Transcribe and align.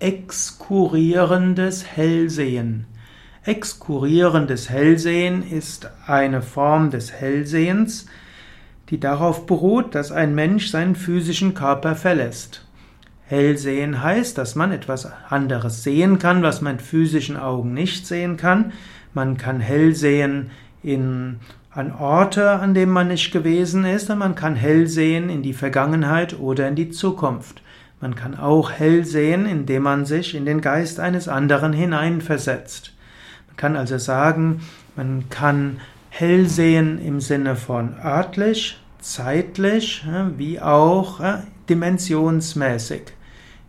exkurrierendes 0.00 1.84
Hellsehen. 1.84 2.86
Exkurrierendes 3.44 4.70
Hellsehen 4.70 5.42
ist 5.48 5.90
eine 6.06 6.42
Form 6.42 6.90
des 6.90 7.12
Hellsehens, 7.12 8.06
die 8.88 8.98
darauf 8.98 9.46
beruht, 9.46 9.94
dass 9.94 10.10
ein 10.10 10.34
Mensch 10.34 10.70
seinen 10.70 10.96
physischen 10.96 11.54
Körper 11.54 11.94
verlässt. 11.94 12.66
Hellsehen 13.26 14.02
heißt, 14.02 14.36
dass 14.38 14.56
man 14.56 14.72
etwas 14.72 15.08
anderes 15.28 15.84
sehen 15.84 16.18
kann, 16.18 16.42
was 16.42 16.62
man 16.62 16.76
mit 16.76 16.82
physischen 16.82 17.36
Augen 17.36 17.74
nicht 17.74 18.06
sehen 18.06 18.36
kann. 18.36 18.72
Man 19.14 19.36
kann 19.36 19.60
hell 19.60 19.94
sehen 19.94 20.50
in, 20.82 21.36
an 21.70 21.92
Orte, 21.92 22.50
an 22.50 22.74
denen 22.74 22.90
man 22.90 23.08
nicht 23.08 23.32
gewesen 23.32 23.84
ist, 23.84 24.10
und 24.10 24.18
man 24.18 24.34
kann 24.34 24.56
hell 24.56 24.86
sehen 24.88 25.28
in 25.28 25.42
die 25.42 25.52
Vergangenheit 25.52 26.40
oder 26.40 26.66
in 26.66 26.74
die 26.74 26.90
Zukunft. 26.90 27.62
Man 28.00 28.14
kann 28.14 28.38
auch 28.38 28.70
hell 28.70 29.04
sehen, 29.04 29.44
indem 29.44 29.82
man 29.82 30.06
sich 30.06 30.34
in 30.34 30.46
den 30.46 30.62
Geist 30.62 31.00
eines 31.00 31.28
anderen 31.28 31.74
hineinversetzt. 31.74 32.94
Man 33.48 33.56
kann 33.56 33.76
also 33.76 33.98
sagen, 33.98 34.62
man 34.96 35.28
kann 35.28 35.80
hell 36.08 36.48
sehen 36.48 36.98
im 37.04 37.20
Sinne 37.20 37.56
von 37.56 37.94
örtlich, 38.02 38.80
zeitlich, 39.00 40.04
wie 40.38 40.60
auch 40.60 41.20
dimensionsmäßig. 41.68 43.02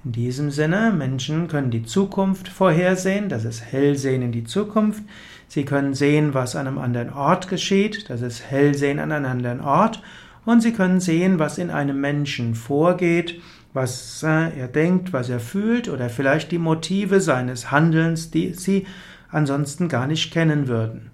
In 0.04 0.14
diesem 0.14 0.50
Sinne, 0.50 0.92
Menschen 0.92 1.48
können 1.48 1.70
die 1.70 1.84
Zukunft 1.84 2.48
vorhersehen, 2.48 3.30
das 3.30 3.46
ist 3.46 3.62
Hellsehen 3.62 4.24
in 4.24 4.32
die 4.32 4.46
Zukunft. 4.46 5.04
Sie 5.48 5.64
können 5.64 5.94
sehen, 5.94 6.34
was 6.34 6.56
an 6.56 6.68
einem 6.68 6.80
anderen 6.80 7.14
Ort 7.14 7.50
geschieht, 7.50 8.10
das 8.10 8.22
ist 8.22 8.42
Hellsehen 8.50 8.98
an 8.98 9.12
einem 9.12 9.30
anderen 9.30 9.62
Ort. 9.62 10.02
Und 10.44 10.62
sie 10.62 10.74
können 10.74 11.00
sehen, 11.00 11.38
was 11.38 11.60
in 11.60 11.70
einem 11.70 12.02
Menschen 12.02 12.56
vorgeht, 12.56 13.40
was 13.74 14.24
er 14.24 14.68
denkt, 14.68 15.14
was 15.14 15.30
er 15.30 15.40
fühlt 15.40 15.90
oder 15.90 16.10
vielleicht 16.10 16.52
die 16.52 16.58
Motive 16.58 17.22
seines 17.22 17.72
Handelns, 17.72 18.32
die 18.32 18.54
sie 18.54 18.86
ansonsten 19.30 19.88
gar 19.88 20.08
nicht 20.08 20.32
kennen 20.32 20.68
würden. 20.68 21.12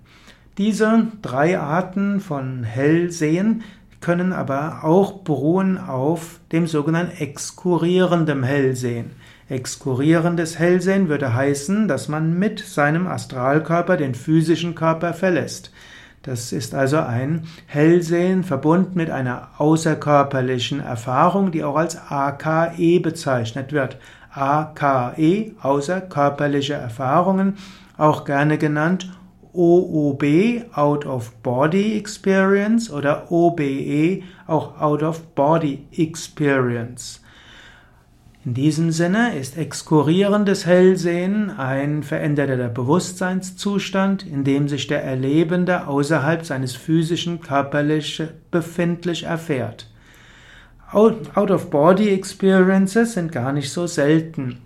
Diese 0.58 1.08
drei 1.22 1.59
Arten 1.59 2.19
von 2.19 2.63
Hellsehen 2.63 3.63
können 4.02 4.33
aber 4.33 4.83
auch 4.83 5.19
beruhen 5.19 5.78
auf 5.78 6.39
dem 6.52 6.67
sogenannten 6.67 7.17
exkurrierendem 7.17 8.44
Hellsehen. 8.44 9.11
Exkurrierendes 9.50 10.59
Hellsehen 10.59 11.09
würde 11.09 11.33
heißen, 11.33 11.88
dass 11.88 12.08
man 12.08 12.38
mit 12.38 12.59
seinem 12.59 13.08
Astralkörper 13.08 13.97
den 13.97 14.13
physischen 14.13 14.75
Körper 14.75 15.13
verlässt. 15.13 15.72
Das 16.28 16.52
ist 16.52 16.75
also 16.75 16.97
ein 16.97 17.47
Hellsehen 17.67 18.44
verbunden 18.44 18.95
mit 18.95 19.09
einer 19.09 19.47
außerkörperlichen 19.59 20.81
Erfahrung, 20.81 21.52
die 21.53 21.64
auch 21.64 21.78
als 21.78 21.97
AKE 22.11 23.00
bezeichnet 23.00 23.72
wird. 23.72 23.97
AKE, 24.34 25.56
außerkörperliche 25.61 26.73
Erfahrungen, 26.73 27.56
auch 27.97 28.25
gerne 28.25 28.58
genannt 28.58 29.09
OOB, 29.53 30.66
Out 30.73 31.06
of 31.06 31.31
Body 31.44 31.97
Experience 31.97 32.91
oder 32.91 33.31
OBE, 33.31 34.22
auch 34.47 34.81
Out 34.81 35.03
of 35.03 35.34
Body 35.34 35.88
Experience. 35.94 37.22
In 38.48 38.53
diesem 38.53 38.94
Sinne 38.94 39.38
ist 39.38 39.58
exkurrierendes 39.58 40.66
Hellsehen 40.66 41.50
ein 41.50 42.02
veränderter 42.02 42.70
Bewusstseinszustand, 42.70 44.26
in 44.26 44.45
dem 44.45 44.70
sich 44.70 44.88
der 44.88 45.03
Erlebende 45.03 45.86
außerhalb 45.86 46.45
seines 46.45 46.73
physischen 46.73 47.42
körperlich 47.42 48.23
befindlich 48.50 49.23
erfährt. 49.23 49.92
Out-of-Body-Experiences 50.94 53.16
sind 53.16 53.34
gar 53.34 53.52
nicht 53.52 53.70
so 53.70 53.86
selten. 53.86 54.59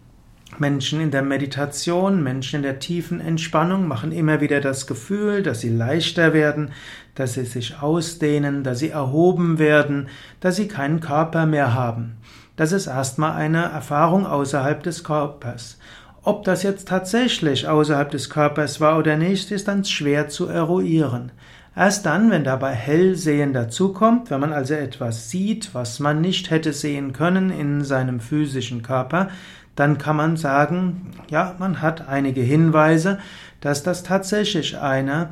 Menschen 0.60 1.02
in 1.02 1.10
der 1.10 1.24
Meditation, 1.24 2.22
Menschen 2.22 2.58
in 2.58 2.62
der 2.62 2.78
tiefen 2.78 3.20
Entspannung 3.20 3.88
machen 3.88 4.12
immer 4.12 4.42
wieder 4.42 4.62
das 4.62 4.86
Gefühl, 4.86 5.42
dass 5.42 5.62
sie 5.62 5.76
leichter 5.76 6.36
werden, 6.36 6.70
dass 7.16 7.34
sie 7.34 7.46
sich 7.46 7.82
ausdehnen, 7.82 8.64
dass 8.64 8.78
sie 8.78 8.90
erhoben 8.90 9.58
werden, 9.58 10.08
dass 10.40 10.58
sie 10.58 10.68
keinen 10.68 11.00
Körper 11.00 11.48
mehr 11.48 11.74
haben. 11.74 12.18
Das 12.56 12.72
ist 12.72 12.88
erstmal 12.88 13.34
eine 13.34 13.64
Erfahrung 13.64 14.26
außerhalb 14.26 14.84
des 14.84 15.04
Körpers. 15.04 15.78
Ob 16.24 16.44
das 16.44 16.64
jetzt 16.64 16.88
tatsächlich 16.88 17.68
außerhalb 17.68 18.12
des 18.12 18.30
Körpers 18.30 18.80
war 18.80 19.00
oder 19.00 19.18
nicht, 19.18 19.52
ist 19.52 19.68
dann 19.68 19.84
schwer 19.86 20.30
zu 20.30 20.48
eruieren. 20.48 21.32
Erst 21.76 22.06
dann, 22.06 22.30
wenn 22.30 22.44
dabei 22.44 22.74
Hellsehen 22.74 23.54
dazukommt, 23.54 24.30
wenn 24.30 24.42
man 24.42 24.54
also 24.54 24.74
etwas 24.74 25.30
sieht, 25.30 25.74
was 25.74 26.00
man 26.00 26.20
nicht 26.20 26.52
hätte 26.52 26.74
sehen 26.74 27.14
können 27.14 27.50
in 27.50 27.84
seinem 27.84 28.20
physischen 28.20 28.84
Körper, 28.84 29.30
dann 29.76 29.98
kann 29.98 30.18
man 30.18 30.36
sagen, 30.36 31.12
ja, 31.30 31.56
man 31.58 31.82
hat 31.82 32.08
einige 32.08 32.42
Hinweise, 32.42 33.20
dass 33.62 33.84
das 33.84 34.04
tatsächlich 34.04 34.78
eine 34.78 35.30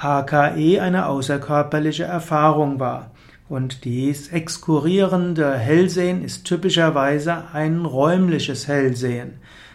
AKE, 0.00 0.80
eine 0.80 1.06
außerkörperliche 1.06 2.04
Erfahrung 2.04 2.78
war. 2.78 3.10
Und 3.48 3.84
dies 3.84 4.28
exkurrierende 4.28 5.56
Hellsehen 5.56 6.22
ist 6.22 6.44
typischerweise 6.44 7.44
ein 7.52 7.86
räumliches 7.86 8.68
Hellsehen. 8.68 9.34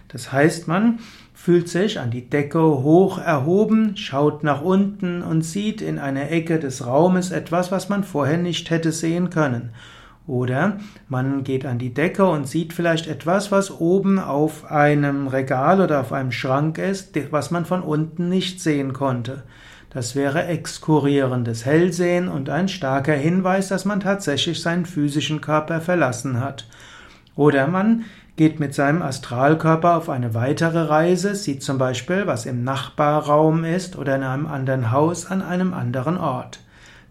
Das 0.10 0.32
heißt, 0.32 0.68
man 0.68 1.00
fühlt 1.34 1.68
sich 1.68 2.00
an 2.00 2.12
die 2.12 2.30
Decke 2.30 2.62
hoch 2.62 3.18
erhoben, 3.18 3.98
schaut 3.98 4.44
nach 4.44 4.62
unten 4.62 5.24
und 5.24 5.42
sieht 5.42 5.82
in 5.82 5.98
einer 5.98 6.30
Ecke 6.30 6.60
des 6.60 6.86
Raumes 6.86 7.32
etwas, 7.32 7.72
was 7.72 7.90
man 7.90 8.04
vorher 8.04 8.38
nicht 8.38 8.70
hätte 8.70 8.92
sehen 8.92 9.32
können. 9.32 9.72
Oder 10.26 10.78
man 11.10 11.44
geht 11.44 11.66
an 11.66 11.80
die 11.80 11.94
Decke 11.94 12.26
und 12.26 12.48
sieht 12.48 12.72
vielleicht 12.74 13.08
etwas, 13.08 13.52
was 13.52 13.72
oben 13.82 14.20
auf 14.20 14.72
einem 14.72 15.28
Regal 15.28 15.82
oder 15.82 16.00
auf 16.00 16.14
einem 16.14 16.32
Schrank 16.32 16.78
ist, 16.78 17.18
was 17.32 17.52
man 17.52 17.66
von 17.66 17.82
unten 17.82 18.30
nicht 18.30 18.62
sehen 18.62 18.94
konnte. 18.94 19.44
Das 19.94 20.16
wäre 20.16 20.46
exkurrierendes 20.46 21.66
Hellsehen 21.66 22.28
und 22.28 22.50
ein 22.50 22.68
starker 22.68 23.14
Hinweis, 23.14 23.68
dass 23.68 23.86
man 23.86 24.00
tatsächlich 24.00 24.60
seinen 24.60 24.88
physischen 24.88 25.40
Körper 25.40 25.82
verlassen 25.82 26.40
hat. 26.40 26.68
Oder 27.36 27.68
man 27.68 28.06
geht 28.36 28.60
mit 28.60 28.74
seinem 28.74 29.04
Astralkörper 29.04 29.96
auf 29.96 30.10
eine 30.10 30.34
weitere 30.34 30.82
Reise, 30.82 31.36
sieht 31.36 31.62
zum 31.62 31.78
Beispiel, 31.78 32.26
was 32.26 32.48
im 32.48 32.64
Nachbarraum 32.64 33.64
ist 33.64 33.96
oder 33.96 34.16
in 34.16 34.24
einem 34.24 34.48
anderen 34.48 34.92
Haus 34.92 35.28
an 35.28 35.44
einem 35.44 35.74
anderen 35.74 36.18
Ort. 36.18 36.60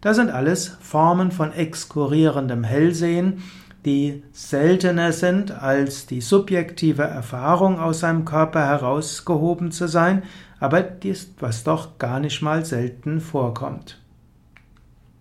Das 0.00 0.16
sind 0.16 0.31
alles 0.31 0.76
Formen 0.81 1.31
von 1.31 1.53
exkurrierendem 1.53 2.64
Hellsehen, 2.64 3.44
die 3.84 4.22
seltener 4.32 5.12
sind 5.12 5.50
als 5.50 6.06
die 6.06 6.20
subjektive 6.20 7.03
Erfahrung 7.03 7.81
aus 7.81 8.00
seinem 8.00 8.25
Körper 8.25 8.65
herausgehoben 8.66 9.72
zu 9.72 9.88
sein, 9.88 10.22
aber 10.60 10.82
was 11.41 11.65
doch 11.65 11.98
gar 11.98 12.20
nicht 12.20 12.43
mal 12.43 12.65
selten 12.65 13.20
vorkommt. 13.20 14.01